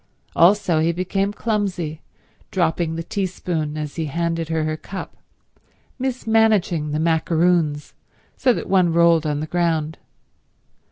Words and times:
Also 0.35 0.79
he 0.79 0.91
became 0.91 1.31
clumsy, 1.31 2.01
dropping 2.49 2.95
the 2.95 3.03
teaspoon 3.03 3.77
as 3.77 3.97
he 3.97 4.05
handed 4.07 4.49
her 4.49 4.63
her 4.63 4.75
cup, 4.75 5.15
mismanaging 5.99 6.89
the 6.89 6.99
macaroons, 6.99 7.93
so 8.35 8.51
that 8.51 8.67
one 8.67 8.91
rolled 8.91 9.27
on 9.27 9.41
the 9.41 9.45
ground. 9.45 9.99